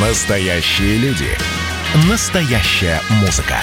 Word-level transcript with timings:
Настоящие 0.00 0.96
люди. 0.98 1.26
Настоящая 2.08 3.00
музыка. 3.20 3.56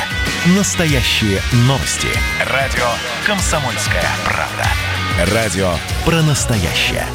Настоящие 0.57 1.39
новости. 1.59 2.09
Радио 2.51 2.83
«Комсомольская 3.25 4.03
правда». 4.25 5.33
Радио 5.33 5.69
про 6.03 6.21
настоящее. 6.23 7.05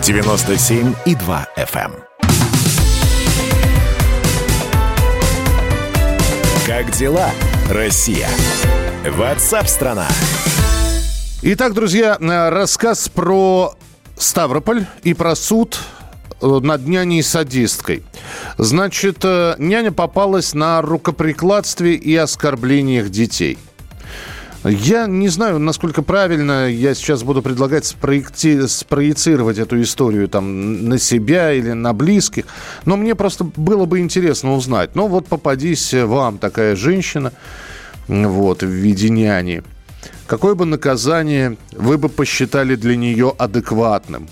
97,2 0.00 1.46
FM. 1.58 1.92
эм. 1.92 2.04
Как 6.66 6.90
дела, 6.92 7.28
Россия? 7.68 8.30
Ватсап-страна! 9.06 10.08
Итак, 11.42 11.74
друзья, 11.74 12.16
э, 12.18 12.48
рассказ 12.48 13.10
про 13.10 13.74
Ставрополь 14.16 14.86
и 15.02 15.12
про 15.12 15.36
суд 15.36 15.78
э, 16.40 16.46
над 16.46 16.86
няней-садисткой. 16.86 18.04
Значит, 18.58 19.18
э, 19.24 19.54
няня 19.58 19.92
попалась 19.92 20.54
на 20.54 20.82
рукоприкладстве 20.82 21.94
и 21.94 22.14
оскорблениях 22.16 23.08
детей. 23.10 23.58
Я 24.62 25.06
не 25.06 25.28
знаю, 25.28 25.58
насколько 25.58 26.02
правильно 26.02 26.68
я 26.68 26.94
сейчас 26.94 27.22
буду 27.22 27.40
предлагать 27.40 27.84
спроекти- 27.84 28.68
спроецировать 28.68 29.58
эту 29.58 29.80
историю 29.80 30.28
там 30.28 30.86
на 30.86 30.98
себя 30.98 31.52
или 31.52 31.72
на 31.72 31.94
близких, 31.94 32.44
но 32.84 32.96
мне 32.98 33.14
просто 33.14 33.44
было 33.44 33.86
бы 33.86 34.00
интересно 34.00 34.54
узнать. 34.54 34.94
Ну 34.94 35.06
вот 35.06 35.28
попадись 35.28 35.94
вам 35.94 36.36
такая 36.36 36.76
женщина, 36.76 37.32
вот, 38.06 38.62
в 38.62 38.68
виде 38.68 39.08
няни. 39.08 39.62
Какое 40.26 40.54
бы 40.54 40.66
наказание 40.66 41.56
вы 41.72 41.96
бы 41.96 42.10
посчитали 42.10 42.74
для 42.74 42.96
нее 42.96 43.34
адекватным? 43.38 44.28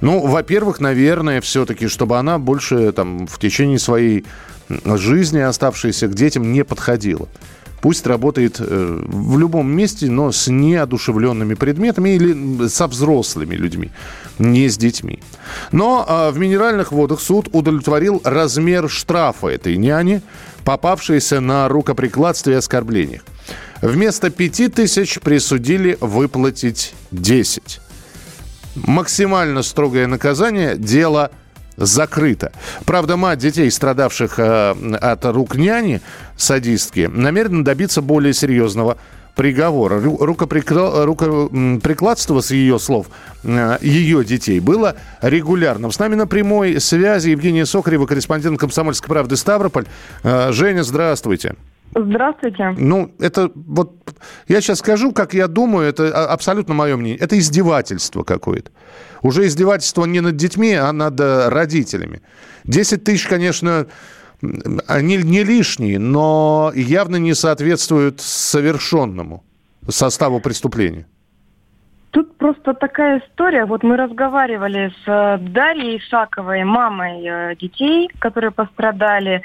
Ну, 0.00 0.26
во-первых, 0.26 0.80
наверное, 0.80 1.40
все-таки, 1.40 1.88
чтобы 1.88 2.18
она 2.18 2.38
больше 2.38 2.92
там 2.92 3.26
в 3.26 3.38
течение 3.38 3.78
своей 3.78 4.24
жизни, 4.68 5.38
оставшейся 5.38 6.08
к 6.08 6.14
детям, 6.14 6.52
не 6.52 6.64
подходила. 6.64 7.28
Пусть 7.80 8.06
работает 8.06 8.56
э, 8.60 9.02
в 9.06 9.38
любом 9.38 9.70
месте, 9.70 10.10
но 10.10 10.32
с 10.32 10.48
неодушевленными 10.48 11.54
предметами 11.54 12.10
или 12.10 12.68
со 12.68 12.86
взрослыми 12.86 13.54
людьми, 13.54 13.90
не 14.38 14.68
с 14.68 14.76
детьми. 14.76 15.20
Но 15.72 16.04
э, 16.06 16.30
в 16.30 16.38
Минеральных 16.38 16.92
водах 16.92 17.20
суд 17.20 17.48
удовлетворил 17.52 18.20
размер 18.22 18.90
штрафа 18.90 19.48
этой 19.48 19.78
няни, 19.78 20.20
попавшейся 20.64 21.40
на 21.40 21.68
рукоприкладстве 21.68 22.54
и 22.54 22.56
оскорблениях. 22.56 23.22
Вместо 23.80 24.28
5 24.28 24.74
тысяч 24.74 25.18
присудили 25.20 25.96
выплатить 26.02 26.94
10 27.12 27.80
максимально 28.74 29.62
строгое 29.62 30.06
наказание, 30.06 30.76
дело 30.76 31.30
закрыто. 31.76 32.52
Правда, 32.84 33.16
мать 33.16 33.38
детей, 33.38 33.70
страдавших 33.70 34.38
э, 34.38 34.70
от 35.00 35.24
рук 35.26 35.56
няни, 35.56 36.00
садистки, 36.36 37.08
намерена 37.12 37.64
добиться 37.64 38.02
более 38.02 38.34
серьезного 38.34 38.98
приговора. 39.34 40.00
Ру- 40.00 40.18
Рукоприкла- 40.18 41.04
рукоприкладство, 41.04 42.40
с 42.40 42.50
ее 42.50 42.78
слов, 42.78 43.06
э, 43.44 43.78
ее 43.80 44.24
детей 44.24 44.60
было 44.60 44.96
регулярным. 45.22 45.90
С 45.92 45.98
нами 45.98 46.16
на 46.16 46.26
прямой 46.26 46.80
связи 46.80 47.30
Евгения 47.30 47.64
Сокарева, 47.64 48.06
корреспондент 48.06 48.58
«Комсомольской 48.60 49.08
правды» 49.08 49.36
Ставрополь. 49.36 49.86
Э, 50.22 50.52
Женя, 50.52 50.82
здравствуйте. 50.82 51.54
Здравствуйте. 51.94 52.74
Ну, 52.78 53.12
это 53.18 53.50
вот... 53.54 53.92
Я 54.48 54.60
сейчас 54.60 54.78
скажу, 54.78 55.12
как 55.12 55.34
я 55.34 55.48
думаю, 55.48 55.88
это 55.88 56.12
а- 56.14 56.32
абсолютно 56.32 56.74
мое 56.74 56.96
мнение. 56.96 57.18
Это 57.18 57.38
издевательство 57.38 58.22
какое-то. 58.22 58.70
Уже 59.22 59.46
издевательство 59.46 60.04
не 60.04 60.20
над 60.20 60.36
детьми, 60.36 60.72
а 60.74 60.92
над 60.92 61.18
э, 61.20 61.48
родителями. 61.48 62.22
10 62.64 63.04
тысяч, 63.04 63.26
конечно, 63.26 63.86
они 64.86 65.16
не 65.16 65.42
лишние, 65.42 65.98
но 65.98 66.72
явно 66.74 67.16
не 67.16 67.34
соответствуют 67.34 68.20
совершенному 68.20 69.44
составу 69.88 70.40
преступления. 70.40 71.06
Тут 72.10 72.36
просто 72.38 72.74
такая 72.74 73.20
история. 73.20 73.64
Вот 73.66 73.84
мы 73.84 73.96
разговаривали 73.96 74.92
с 75.04 75.08
э, 75.08 75.38
Дарьей 75.38 75.98
Исаковой, 75.98 76.64
мамой 76.64 77.24
э, 77.24 77.56
детей, 77.56 78.10
которые 78.18 78.50
пострадали. 78.50 79.42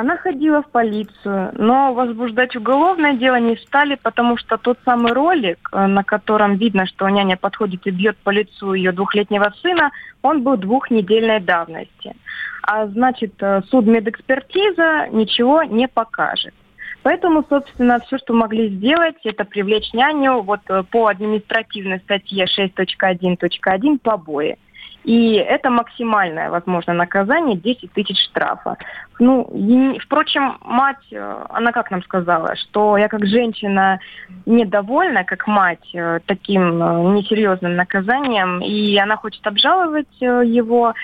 Она 0.00 0.16
ходила 0.16 0.62
в 0.62 0.70
полицию, 0.70 1.50
но 1.54 1.92
возбуждать 1.92 2.54
уголовное 2.54 3.14
дело 3.14 3.40
не 3.40 3.56
стали, 3.56 3.96
потому 4.00 4.36
что 4.36 4.56
тот 4.56 4.78
самый 4.84 5.12
ролик, 5.12 5.58
э, 5.72 5.86
на 5.88 6.04
котором 6.04 6.54
видно, 6.54 6.86
что 6.86 7.08
няня 7.08 7.36
подходит 7.36 7.84
и 7.84 7.90
бьет 7.90 8.16
по 8.18 8.30
лицу 8.30 8.74
ее 8.74 8.92
двухлетнего 8.92 9.52
сына, 9.60 9.90
он 10.22 10.44
был 10.44 10.56
двухнедельной 10.56 11.40
давности. 11.40 12.14
А 12.62 12.86
значит, 12.86 13.32
э, 13.40 13.62
судмедэкспертиза 13.70 15.08
ничего 15.10 15.64
не 15.64 15.88
покажет. 15.88 16.54
Поэтому, 17.02 17.44
собственно, 17.48 17.98
все, 17.98 18.18
что 18.18 18.34
могли 18.34 18.68
сделать, 18.68 19.16
это 19.24 19.44
привлечь 19.44 19.92
няню 19.92 20.42
вот 20.42 20.60
э, 20.68 20.84
по 20.92 21.08
административной 21.08 21.98
статье 21.98 22.44
6.1.1 22.44 23.98
побои. 23.98 24.58
И 25.04 25.34
это 25.34 25.70
максимальное 25.70 26.50
возможное 26.50 26.94
наказание 26.94 27.56
10 27.56 27.92
тысяч 27.92 28.18
штрафа. 28.24 28.76
Ну, 29.18 29.42
и, 29.54 29.98
впрочем, 30.00 30.58
мать, 30.62 30.96
э, 31.10 31.44
она 31.50 31.72
как 31.72 31.90
нам 31.90 32.02
сказала, 32.02 32.56
что 32.56 32.96
я 32.96 33.08
как 33.08 33.26
женщина 33.26 34.00
недовольна, 34.44 35.24
как 35.24 35.46
мать, 35.46 35.88
э, 35.94 36.20
таким 36.26 36.82
э, 36.82 37.14
несерьезным 37.14 37.76
наказанием, 37.76 38.60
и 38.60 38.96
она 38.98 39.16
хочет 39.16 39.46
обжаловать 39.46 40.20
его, 40.20 40.94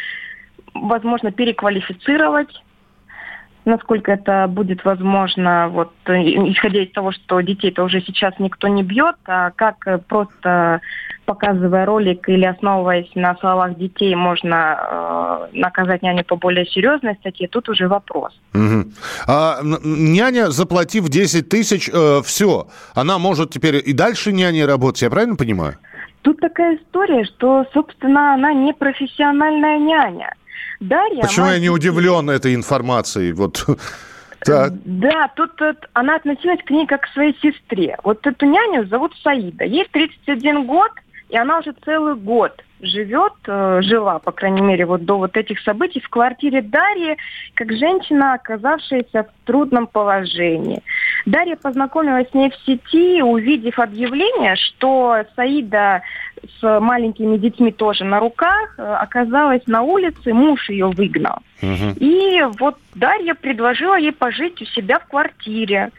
возможно, 0.74 1.32
переквалифицировать 1.32 2.62
насколько 3.64 4.12
это 4.12 4.46
будет 4.48 4.84
возможно, 4.84 5.68
вот 5.68 5.92
э, 6.06 6.12
исходя 6.52 6.82
из 6.82 6.92
того, 6.92 7.12
что 7.12 7.40
детей-то 7.40 7.84
уже 7.84 8.00
сейчас 8.00 8.34
никто 8.38 8.68
не 8.68 8.82
бьет, 8.82 9.16
а 9.26 9.50
как 9.50 9.86
э, 9.86 9.98
просто 9.98 10.80
показывая 11.24 11.86
ролик 11.86 12.28
или 12.28 12.44
основываясь 12.44 13.10
на 13.14 13.36
словах 13.36 13.76
детей, 13.76 14.14
можно 14.14 15.48
э, 15.52 15.58
наказать 15.58 16.02
няню 16.02 16.24
по 16.24 16.36
более 16.36 16.66
серьезной 16.66 17.14
статье, 17.16 17.48
тут 17.48 17.68
уже 17.68 17.88
вопрос. 17.88 18.38
Мгм. 18.52 18.92
А 19.26 19.60
няня, 19.62 20.50
заплатив 20.50 21.08
10 21.08 21.48
тысяч, 21.48 21.90
все, 22.24 22.66
она 22.94 23.18
может 23.18 23.50
теперь 23.50 23.82
и 23.84 23.92
дальше 23.92 24.32
няней 24.32 24.66
работать, 24.66 25.02
я 25.02 25.10
правильно 25.10 25.36
понимаю? 25.36 25.78
Тут 26.22 26.40
такая 26.40 26.76
история, 26.76 27.24
что, 27.24 27.66
собственно, 27.74 28.34
она 28.34 28.52
не 28.54 28.72
профессиональная 28.72 29.78
няня. 29.78 30.34
Дарья, 30.88 31.22
Почему 31.22 31.46
мать 31.46 31.54
я 31.54 31.60
не 31.60 31.70
удивлен 31.70 32.30
этой 32.30 32.54
информацией? 32.54 33.32
Вот 33.32 33.64
так. 34.44 34.72
Да, 34.84 35.28
тут, 35.34 35.60
э, 35.62 35.74
она 35.92 36.16
относилась 36.16 36.60
к 36.64 36.70
ней 36.70 36.86
как 36.86 37.02
к 37.02 37.12
своей 37.12 37.36
сестре. 37.40 37.96
Вот 38.04 38.26
эту 38.26 38.46
няню 38.46 38.86
зовут 38.86 39.12
Саида. 39.22 39.64
Ей 39.64 39.86
31 39.90 40.66
год, 40.66 40.90
и 41.28 41.36
она 41.36 41.58
уже 41.58 41.74
целый 41.84 42.14
год 42.14 42.52
живет, 42.80 43.32
э, 43.46 43.80
жила, 43.82 44.18
по 44.18 44.32
крайней 44.32 44.60
мере, 44.60 44.86
вот 44.86 45.04
до 45.04 45.18
вот 45.18 45.36
этих 45.36 45.60
событий 45.60 46.00
в 46.00 46.08
квартире 46.08 46.62
Дарьи, 46.62 47.16
как 47.54 47.72
женщина, 47.72 48.34
оказавшаяся 48.34 49.24
в 49.24 49.46
трудном 49.46 49.86
положении. 49.86 50.82
Дарья 51.26 51.56
познакомилась 51.56 52.28
с 52.30 52.34
ней 52.34 52.50
в 52.50 52.56
сети, 52.66 53.22
увидев 53.22 53.78
объявление, 53.78 54.56
что 54.56 55.24
Саида 55.36 56.02
с 56.60 56.80
маленькими 56.80 57.38
детьми 57.38 57.72
тоже 57.72 58.04
на 58.04 58.20
руках 58.20 58.74
э, 58.76 58.82
оказалась 58.82 59.66
на 59.66 59.82
улице, 59.82 60.34
муж 60.34 60.68
ее 60.68 60.88
выгнал. 60.88 61.38
Мгм. 61.62 61.94
И 61.98 62.42
вот 62.58 62.76
Дарья 62.94 63.34
предложила 63.34 63.96
ей 63.96 64.12
пожить 64.12 64.60
у 64.60 64.64
себя 64.66 64.98
в 64.98 65.06
квартире. 65.06 65.90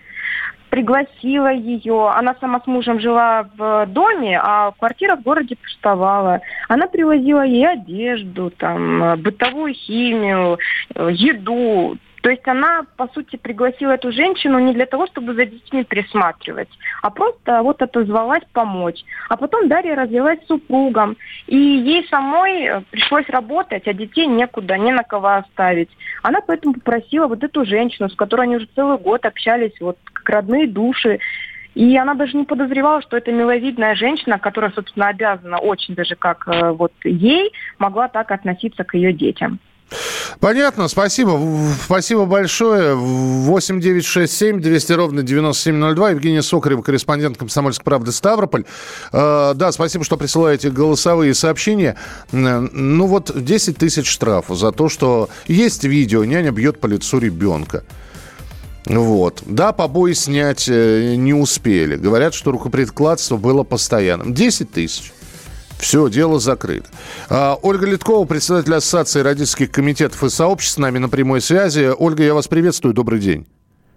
Пригласила 0.69 1.51
ее. 1.51 2.09
Она 2.09 2.35
сама 2.39 2.59
с 2.59 2.67
мужем 2.67 2.99
жила 2.99 3.47
в 3.57 3.85
доме, 3.87 4.39
а 4.41 4.71
квартира 4.77 5.15
в 5.15 5.23
городе 5.23 5.55
пустовала. 5.55 6.41
Она 6.67 6.87
привозила 6.87 7.45
ей 7.45 7.67
одежду, 7.67 8.51
там, 8.51 9.03
э, 9.03 9.15
бытовую 9.15 9.73
химию, 9.73 10.59
э, 10.93 11.09
еду. 11.11 11.97
То 12.25 12.31
есть 12.31 12.47
она, 12.47 12.87
по 12.97 13.07
сути, 13.09 13.35
пригласила 13.35 13.91
эту 13.91 14.11
женщину 14.11 14.57
не 14.57 14.73
для 14.73 14.87
того, 14.87 15.05
чтобы 15.05 15.35
за 15.35 15.45
детьми 15.45 15.83
присматривать, 15.83 16.69
а 17.03 17.11
просто 17.11 17.61
вот 17.61 17.83
отозвалась 17.83 18.41
помочь. 18.51 19.05
А 19.29 19.37
потом 19.37 19.67
Дарья 19.67 19.95
развелась 19.95 20.41
с 20.41 20.47
супругом, 20.47 21.17
и 21.45 21.55
ей 21.55 22.07
самой 22.07 22.63
э, 22.63 22.81
пришлось 22.89 23.29
работать, 23.29 23.87
а 23.87 23.93
детей 23.93 24.25
некуда, 24.25 24.75
не 24.75 24.91
на 24.91 25.03
кого 25.03 25.35
оставить. 25.35 25.91
Она 26.23 26.41
поэтому 26.41 26.73
попросила 26.73 27.27
вот 27.27 27.43
эту 27.43 27.63
женщину, 27.63 28.09
с 28.09 28.15
которой 28.15 28.47
они 28.47 28.55
уже 28.55 28.69
целый 28.73 28.97
год 28.97 29.23
общались, 29.23 29.79
вот 29.79 29.99
как 30.11 30.27
родные 30.27 30.65
души, 30.65 31.19
и 31.75 31.95
она 31.95 32.15
даже 32.15 32.35
не 32.37 32.45
подозревала, 32.45 33.03
что 33.03 33.17
эта 33.17 33.31
миловидная 33.31 33.93
женщина, 33.93 34.39
которая, 34.39 34.71
собственно, 34.71 35.09
обязана 35.09 35.59
очень 35.59 35.93
даже 35.93 36.15
как 36.15 36.47
э, 36.47 36.71
вот 36.71 36.93
ей, 37.03 37.51
могла 37.77 38.07
так 38.07 38.31
относиться 38.31 38.83
к 38.83 38.95
ее 38.95 39.13
детям. 39.13 39.59
Понятно, 40.39 40.87
спасибо. 40.87 41.39
Спасибо 41.85 42.25
большое. 42.25 42.95
8 42.95 43.79
9 43.79 44.05
6 44.05 44.33
7 44.33 44.61
200 44.61 44.93
ровно 44.93 45.23
9702. 45.23 46.11
Евгения 46.11 46.41
Сокарева, 46.41 46.81
корреспондент 46.81 47.37
«Комсомольской 47.37 47.83
правды» 47.83 48.11
Ставрополь. 48.11 48.65
Э, 49.11 49.53
да, 49.55 49.71
спасибо, 49.71 50.03
что 50.03 50.17
присылаете 50.17 50.69
голосовые 50.69 51.33
сообщения. 51.33 51.95
Ну 52.31 53.07
вот 53.07 53.31
10 53.35 53.77
тысяч 53.77 54.07
штрафов 54.07 54.57
за 54.57 54.71
то, 54.71 54.89
что 54.89 55.29
есть 55.47 55.83
видео, 55.83 56.23
няня 56.23 56.51
бьет 56.51 56.79
по 56.79 56.87
лицу 56.87 57.19
ребенка. 57.19 57.83
Вот. 58.85 59.41
Да, 59.45 59.71
побои 59.71 60.13
снять 60.13 60.67
э, 60.69 61.15
не 61.15 61.33
успели. 61.33 61.95
Говорят, 61.95 62.33
что 62.33 62.51
рукоприкладство 62.51 63.37
было 63.37 63.63
постоянным. 63.63 64.33
10 64.33 64.71
тысяч. 64.71 65.11
Все, 65.85 66.09
дело 66.09 66.39
закрыто. 66.39 66.89
А, 67.29 67.59
Ольга 67.61 67.85
Литкова, 67.85 68.25
председатель 68.25 68.73
Ассоциации 68.73 69.19
родительских 69.19 69.69
комитетов 69.69 70.23
и 70.23 70.29
сообществ, 70.29 70.77
с 70.77 70.77
нами 70.79 70.97
на 70.97 71.09
прямой 71.09 71.41
связи. 71.41 71.91
Ольга, 71.95 72.23
я 72.23 72.33
вас 72.33 72.47
приветствую. 72.47 72.95
Добрый 72.95 73.19
день. 73.19 73.45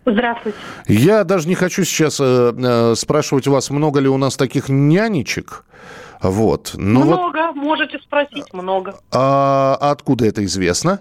Здравствуйте. 0.04 0.58
Я 0.86 1.24
даже 1.24 1.48
не 1.48 1.54
хочу 1.54 1.84
сейчас 1.84 2.20
э, 2.20 2.52
э, 2.54 2.94
спрашивать 2.94 3.46
у 3.46 3.52
вас, 3.52 3.70
много 3.70 4.00
ли 4.00 4.08
у 4.08 4.18
нас 4.18 4.36
таких 4.36 4.68
нянечек. 4.68 5.64
Вот. 6.20 6.72
Но 6.74 7.04
много, 7.04 7.46
вот... 7.46 7.56
можете 7.56 7.98
спросить, 8.00 8.52
много. 8.52 8.94
А 9.10 9.78
откуда 9.80 10.26
это 10.26 10.44
известно? 10.44 11.00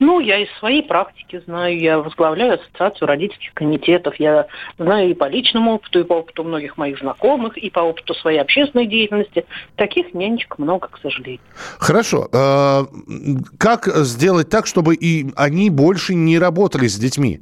Ну, 0.00 0.18
я 0.18 0.38
из 0.38 0.48
своей 0.58 0.82
практики 0.82 1.42
знаю, 1.44 1.78
я 1.78 1.98
возглавляю 1.98 2.54
ассоциацию 2.54 3.06
родительских 3.06 3.52
комитетов, 3.52 4.14
я 4.16 4.46
знаю 4.78 5.10
и 5.10 5.14
по 5.14 5.28
личному 5.28 5.74
опыту, 5.74 6.00
и 6.00 6.04
по 6.04 6.14
опыту 6.14 6.42
многих 6.42 6.78
моих 6.78 6.98
знакомых, 6.98 7.58
и 7.58 7.68
по 7.68 7.80
опыту 7.80 8.14
своей 8.14 8.38
общественной 8.38 8.86
деятельности. 8.86 9.44
Таких 9.76 10.14
нянечек 10.14 10.58
много, 10.58 10.88
к 10.88 10.98
сожалению. 11.02 11.42
Хорошо. 11.78 12.28
А, 12.32 12.86
как 13.58 13.88
сделать 13.88 14.48
так, 14.48 14.66
чтобы 14.66 14.94
и 14.94 15.30
они 15.36 15.68
больше 15.68 16.14
не 16.14 16.38
работали 16.38 16.86
с 16.86 16.96
детьми? 16.96 17.40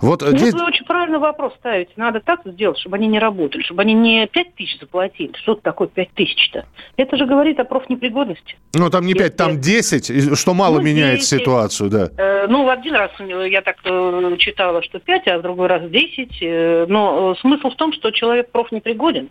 Вот 0.00 0.22
ну, 0.22 0.36
здесь... 0.36 0.54
вы 0.54 0.64
очень 0.64 0.84
правильный 0.84 1.18
вопрос 1.18 1.54
ставите. 1.58 1.90
Надо 1.96 2.20
так 2.20 2.40
сделать, 2.44 2.78
чтобы 2.78 2.96
они 2.96 3.08
не 3.08 3.18
работали, 3.18 3.62
чтобы 3.62 3.82
они 3.82 3.94
не 3.94 4.26
5 4.26 4.54
тысяч 4.54 4.78
заплатили. 4.80 5.32
Что 5.42 5.54
такое 5.56 5.88
5 5.88 6.12
тысяч-то? 6.14 6.66
Это 6.96 7.16
же 7.16 7.26
говорит 7.26 7.58
о 7.58 7.64
профнепригодности. 7.64 8.56
Ну, 8.74 8.90
там 8.90 9.06
не 9.06 9.14
5, 9.14 9.22
Если... 9.22 9.36
там 9.36 9.60
10, 9.60 10.38
что 10.38 10.54
мало 10.54 10.78
ну, 10.78 10.82
меняет 10.82 11.20
10. 11.20 11.40
ситуацию, 11.40 11.90
да. 11.90 11.97
Э, 12.16 12.46
ну, 12.48 12.64
в 12.64 12.68
один 12.68 12.94
раз 12.94 13.10
я 13.20 13.62
так 13.62 13.76
э, 13.84 14.36
читала, 14.38 14.82
что 14.82 14.98
5, 14.98 15.28
а 15.28 15.38
в 15.38 15.42
другой 15.42 15.68
раз 15.68 15.88
10. 15.88 16.38
Э, 16.40 16.86
но 16.88 17.32
э, 17.32 17.40
смысл 17.40 17.70
в 17.70 17.76
том, 17.76 17.92
что 17.92 18.10
человек 18.10 18.50
профнепригоден. 18.50 19.30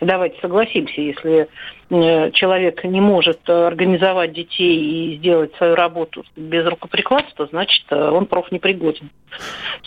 Давайте 0.00 0.38
согласимся, 0.40 1.00
если 1.00 1.48
э, 1.88 2.30
человек 2.32 2.84
не 2.84 3.00
может 3.00 3.40
э, 3.48 3.66
организовать 3.66 4.34
детей 4.34 4.76
и 5.14 5.16
сделать 5.16 5.54
свою 5.56 5.74
работу 5.74 6.22
без 6.36 6.66
рукоприкладства, 6.66 7.46
значит, 7.50 7.86
э, 7.88 8.10
он 8.10 8.26
профнепригоден. 8.26 9.10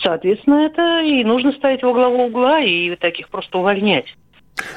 Соответственно, 0.02 0.66
это 0.66 1.00
и 1.02 1.22
нужно 1.22 1.52
ставить 1.52 1.82
во 1.84 1.92
главу 1.92 2.24
угла 2.24 2.60
и 2.60 2.96
таких 2.96 3.28
просто 3.28 3.58
увольнять. 3.58 4.06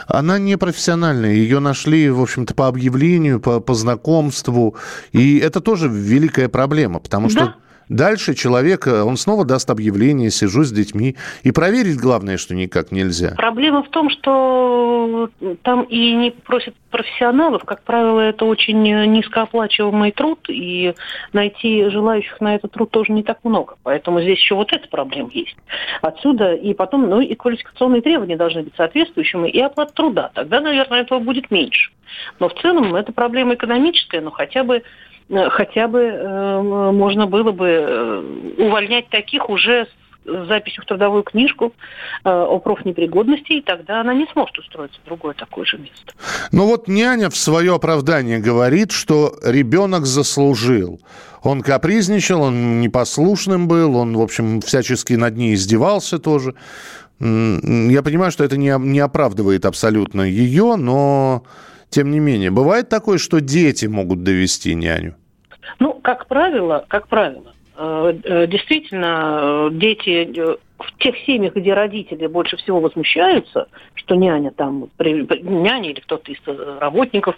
Она 0.08 0.40
не 0.40 0.58
профессиональная. 0.58 1.34
Ее 1.34 1.60
нашли, 1.60 2.10
в 2.10 2.22
общем-то, 2.22 2.54
по 2.54 2.68
объявлению, 2.68 3.40
по, 3.40 3.60
по 3.60 3.74
знакомству. 3.74 4.76
И 5.12 5.38
это 5.38 5.62
тоже 5.62 5.88
великая 5.88 6.50
проблема, 6.50 7.00
потому 7.00 7.30
что 7.30 7.40
да. 7.40 7.56
Дальше 7.90 8.34
человек, 8.34 8.88
э, 8.88 9.02
он 9.02 9.18
снова 9.18 9.46
даст 9.46 9.70
объявление, 9.70 10.30
сижу 10.30 10.64
с 10.64 10.72
детьми. 10.72 11.16
И 11.44 11.52
проверить, 11.52 12.00
главное, 12.00 12.38
что 12.38 12.56
никак 12.56 12.92
нельзя. 12.92 13.34
Проблема 13.38 13.84
в 13.84 13.90
том, 13.90 14.10
что 14.10 15.30
там 15.64 15.84
и 15.84 16.14
не 16.14 16.32
просят 16.32 16.76
профессионалов. 16.90 17.64
Как 17.66 17.84
правило, 17.84 18.20
это 18.20 18.46
очень 18.46 18.82
низкооплачиваемый 18.84 20.12
труд, 20.12 20.40
и 20.50 20.94
найти 21.34 21.90
желающих 21.90 22.40
на 22.40 22.56
этот 22.56 22.72
труд 22.72 22.92
тоже 22.92 23.12
не 23.12 23.24
так 23.24 23.40
много. 23.44 23.76
Поэтому 23.84 24.22
здесь 24.22 24.40
еще 24.40 24.56
вот 24.56 24.72
эта 24.72 24.88
проблема 24.88 25.30
есть. 25.34 25.56
Отсюда 26.02 26.54
и 26.54 26.74
потом, 26.74 27.10
ну 27.10 27.22
и 27.22 27.34
квалификационные 27.36 28.02
требования 28.02 28.38
должны 28.38 28.64
быть 28.64 28.74
соответствующими, 28.76 29.50
и 29.50 29.60
оплата 29.60 29.94
труда. 29.94 30.32
Тогда, 30.34 30.62
наверное, 30.62 31.02
этого 31.02 31.20
будет 31.20 31.52
меньше. 31.52 31.92
Но 32.40 32.50
в 32.50 32.54
целом 32.62 32.96
это 32.96 33.12
проблема 33.12 33.56
экономическая, 33.56 34.22
но 34.22 34.30
хотя 34.30 34.64
бы 34.64 34.84
Э, 34.84 35.13
хотя 35.30 35.88
бы 35.88 36.00
э, 36.00 36.62
можно 36.92 37.28
было 37.28 37.52
бы 37.52 37.68
э, 37.68 38.24
увольнять 38.58 39.10
таких 39.10 39.50
уже 39.50 39.88
с 40.26 40.48
записью 40.48 40.84
в 40.84 40.86
трудовую 40.86 41.24
книжку 41.24 41.74
э, 42.24 42.30
о 42.30 42.60
профнепригодности, 42.60 43.54
и 43.54 43.62
тогда 43.62 44.02
она 44.02 44.14
не 44.14 44.26
сможет 44.32 44.58
устроиться 44.58 45.00
в 45.04 45.06
другое 45.06 45.34
такое 45.34 45.66
же 45.66 45.78
место. 45.78 46.14
Ну 46.52 46.66
вот 46.66 46.88
няня 46.88 47.30
в 47.30 47.36
свое 47.36 47.76
оправдание 47.76 48.40
говорит, 48.40 48.92
что 48.92 49.34
ребенок 49.44 50.06
заслужил. 50.06 51.00
Он 51.42 51.62
капризничал, 51.62 52.44
он 52.44 52.80
непослушным 52.80 53.68
был, 53.68 53.98
он, 53.98 54.16
в 54.16 54.22
общем, 54.22 54.62
всячески 54.62 55.14
над 55.14 55.36
ней 55.36 55.56
издевался 55.56 56.20
тоже. 56.20 56.56
Я 57.20 58.02
понимаю, 58.04 58.32
что 58.32 58.44
это 58.44 58.58
не, 58.58 58.74
не 58.80 59.00
оправдывает 59.00 59.66
абсолютно 59.66 60.22
ее, 60.22 60.76
но 60.78 61.44
тем 61.94 62.10
не 62.10 62.20
менее, 62.20 62.50
бывает 62.50 62.90
такое, 62.90 63.20
что 63.20 63.40
дети 63.40 63.86
могут 63.86 64.24
довести 64.24 64.74
няню? 64.74 65.16
Ну, 65.80 65.94
как 65.94 66.28
правило, 66.28 66.86
как 66.88 67.08
правило, 67.08 67.54
э, 67.78 68.14
э, 68.24 68.48
действительно, 68.48 69.40
э, 69.42 69.70
дети 69.74 70.34
в 70.80 70.98
тех 70.98 71.16
семьях, 71.26 71.56
где 71.56 71.74
родители 71.74 72.26
больше 72.28 72.58
всего 72.58 72.80
возмущаются, 72.80 73.68
что 73.94 74.16
няня 74.16 74.52
там, 74.52 74.90
няня 75.00 75.92
или 75.92 76.00
кто-то 76.00 76.32
из 76.32 76.40
работников 76.80 77.36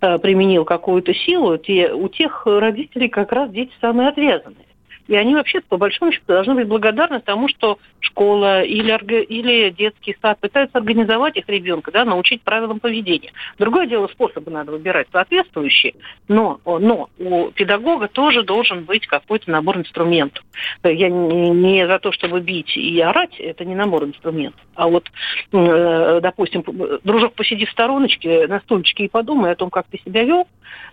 применил 0.00 0.64
какую-то 0.64 1.12
силу, 1.12 1.58
те, 1.58 1.92
у 1.92 2.08
тех 2.08 2.46
родителей 2.46 3.08
как 3.08 3.32
раз 3.32 3.50
дети 3.50 3.72
самые 3.80 4.08
отвязанные. 4.08 4.66
И 5.08 5.14
они 5.14 5.34
вообще, 5.34 5.60
по 5.60 5.76
большому 5.76 6.12
счету, 6.12 6.24
должны 6.28 6.54
быть 6.54 6.66
благодарны 6.66 7.20
тому, 7.20 7.48
что 7.48 7.78
школа 8.00 8.62
или, 8.62 9.24
или 9.24 9.70
детский 9.70 10.16
сад 10.20 10.38
пытаются 10.40 10.78
организовать 10.78 11.36
их 11.36 11.48
ребенка, 11.48 11.90
да, 11.92 12.04
научить 12.04 12.42
правилам 12.42 12.80
поведения. 12.80 13.32
Другое 13.58 13.86
дело, 13.86 14.08
способы 14.08 14.50
надо 14.50 14.72
выбирать 14.72 15.08
соответствующие, 15.12 15.94
но, 16.28 16.60
но 16.64 17.08
у 17.18 17.50
педагога 17.50 18.08
тоже 18.08 18.42
должен 18.42 18.84
быть 18.84 19.06
какой-то 19.06 19.50
набор 19.50 19.78
инструментов. 19.78 20.44
Я 20.82 21.08
не, 21.08 21.50
не 21.50 21.86
за 21.86 21.98
то, 21.98 22.12
чтобы 22.12 22.40
бить 22.40 22.76
и 22.76 23.00
орать, 23.00 23.38
это 23.38 23.64
не 23.64 23.74
набор 23.74 24.04
инструментов. 24.04 24.60
А 24.74 24.88
вот, 24.88 25.10
э, 25.52 26.20
допустим, 26.22 26.64
дружок, 27.04 27.34
посиди 27.34 27.66
в 27.66 27.70
стороночке 27.70 28.46
на 28.46 28.60
стульчике 28.60 29.04
и 29.04 29.08
подумай 29.08 29.52
о 29.52 29.56
том, 29.56 29.70
как 29.70 29.86
ты 29.90 29.98
себя 29.98 30.24
вел, 30.24 30.46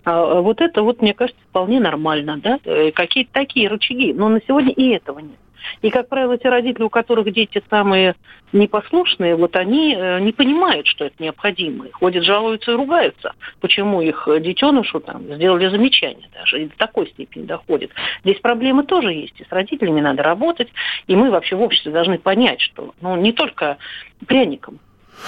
а, 0.04 0.40
вот 0.40 0.60
это 0.60 0.82
вот, 0.82 1.00
мне 1.00 1.14
кажется, 1.14 1.40
вполне 1.48 1.80
нормально, 1.80 2.38
да, 2.42 2.58
э, 2.64 2.90
какие-то 2.92 3.32
такие 3.32 3.68
рычаги. 3.68 4.03
Но 4.12 4.28
на 4.28 4.40
сегодня 4.46 4.72
и 4.72 4.90
этого 4.90 5.18
нет. 5.20 5.38
И, 5.82 5.90
как 5.90 6.08
правило, 6.08 6.36
те 6.38 6.48
родители, 6.48 6.82
у 6.82 6.90
которых 6.90 7.32
дети 7.32 7.62
самые 7.70 8.16
непослушные, 8.52 9.34
вот 9.34 9.56
они 9.56 9.94
э, 9.94 10.20
не 10.20 10.32
понимают, 10.32 10.86
что 10.86 11.06
это 11.06 11.14
необходимо. 11.18 11.86
Ходят, 11.92 12.24
жалуются 12.24 12.72
и 12.72 12.74
ругаются, 12.74 13.32
почему 13.60 14.00
их 14.00 14.28
детенышу 14.40 15.00
там 15.00 15.22
сделали 15.34 15.68
замечание 15.68 16.28
даже, 16.34 16.62
и 16.62 16.66
до 16.66 16.76
такой 16.76 17.08
степени 17.08 17.46
доходит. 17.46 17.90
Здесь 18.24 18.40
проблемы 18.40 18.84
тоже 18.84 19.12
есть, 19.12 19.40
и 19.40 19.44
с 19.44 19.50
родителями 19.50 20.00
надо 20.00 20.22
работать, 20.22 20.68
и 21.06 21.16
мы 21.16 21.30
вообще 21.30 21.56
в 21.56 21.62
обществе 21.62 21.92
должны 21.92 22.18
понять, 22.18 22.60
что 22.60 22.94
ну, 23.00 23.16
не 23.16 23.32
только 23.32 23.78
пряником 24.26 24.78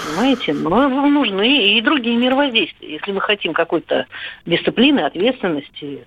Понимаете? 0.05 0.53
Но 0.53 0.89
нужны 0.89 1.77
и 1.77 1.81
другие 1.81 2.17
мировоздействия, 2.17 2.95
если 2.95 3.13
мы 3.13 3.21
хотим 3.21 3.53
какой-то 3.53 4.07
дисциплины, 4.45 5.01
ответственности, 5.01 6.05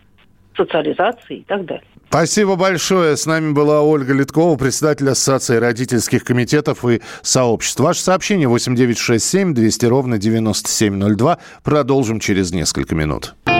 социализации 0.59 1.37
и 1.37 1.43
так 1.43 1.65
далее. 1.65 1.83
Спасибо 2.09 2.55
большое. 2.55 3.15
С 3.15 3.25
нами 3.27 3.51
была 3.53 3.81
Ольга 3.83 4.13
Литкова, 4.13 4.57
председатель 4.57 5.09
Ассоциации 5.09 5.57
родительских 5.57 6.23
комитетов 6.23 6.83
и 6.85 7.01
сообществ. 7.21 7.79
Ваше 7.79 8.01
сообщение 8.01 8.47
8967 8.47 9.53
200 9.53 9.85
ровно 9.85 10.17
9702. 10.17 11.37
Продолжим 11.63 12.19
через 12.19 12.51
несколько 12.51 12.95
минут. 12.95 13.35
По 13.45 13.51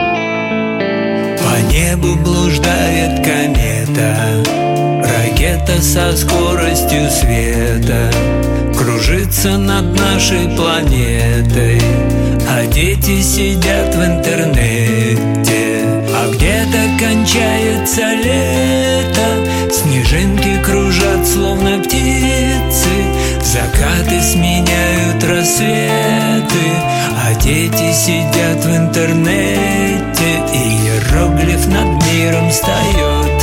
небу 1.72 2.16
блуждает 2.24 3.24
комета, 3.24 4.42
ракета 5.04 5.80
со 5.80 6.16
скоростью 6.16 7.08
света 7.08 8.10
кружится 8.76 9.58
над 9.58 9.96
нашей 9.96 10.48
планетой, 10.56 11.80
а 12.48 12.66
дети 12.66 13.20
сидят 13.20 13.94
в 13.94 14.02
интернете. 14.02 14.69
Кончается 17.10 18.02
лето, 18.22 19.72
снежинки 19.72 20.62
кружат 20.62 21.26
словно 21.26 21.82
птицы, 21.82 22.88
закаты 23.42 24.20
сменяют 24.22 25.24
рассветы, 25.24 26.70
а 27.18 27.34
дети 27.34 27.92
сидят 27.92 28.64
в 28.64 28.76
интернете, 28.76 30.40
и 30.54 30.86
иероглиф 30.86 31.66
над 31.66 32.00
миром 32.12 32.48
встает, 32.48 33.42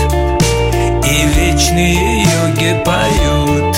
и 1.04 1.28
вечные 1.38 2.22
йоги 2.22 2.82
поют. 2.86 3.76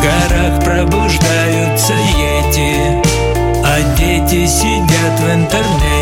Горах 0.00 0.64
пробуждаются 0.64 1.92
ети. 1.92 3.16
А 3.62 3.96
дети 3.98 4.46
сидят 4.46 5.20
в 5.20 5.34
интернете 5.34 5.95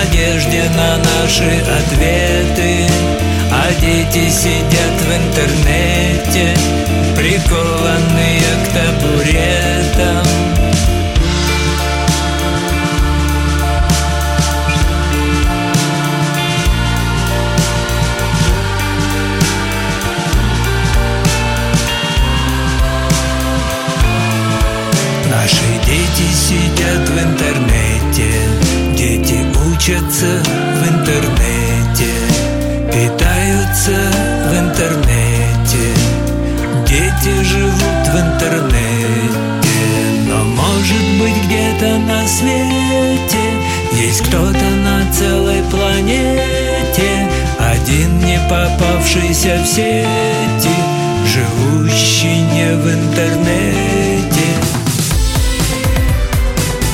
надежде 0.00 0.62
на 0.76 0.96
наши 0.96 1.62
ответы. 1.62 2.86
А 3.52 3.68
дети 3.80 4.28
сидят 4.30 4.96
в 5.00 5.10
интернете 5.12 6.54
Прикованные 7.16 8.40
к 8.64 8.68
табуретам 8.68 9.59
учатся 29.80 30.26
в 30.26 30.88
интернете 30.88 32.12
Питаются 32.92 33.96
в 34.50 34.58
интернете 34.58 35.94
Дети 36.86 37.42
живут 37.42 38.08
в 38.08 38.14
интернете 38.14 39.70
Но 40.28 40.44
может 40.44 41.18
быть 41.18 41.46
где-то 41.46 41.96
на 41.98 42.26
свете 42.28 43.38
Есть 43.92 44.20
кто-то 44.20 44.70
на 44.84 45.10
целой 45.12 45.62
планете 45.70 47.28
Один 47.58 48.18
не 48.18 48.38
попавшийся 48.50 49.62
в 49.62 49.66
сети 49.66 50.76
Живущий 51.26 52.42
не 52.52 52.74
в 52.74 52.86
интернете 52.86 54.46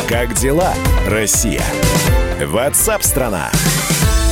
Как 0.08 0.34
дела, 0.34 0.72
Россия? 1.08 1.64
WhatsApp 2.44 3.02
страна. 3.02 3.50